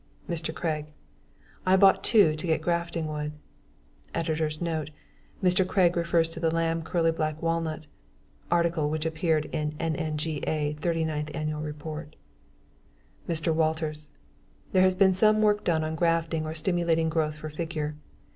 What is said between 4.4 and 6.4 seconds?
note: Mr. Craig refers to